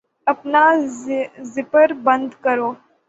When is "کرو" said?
2.43-2.69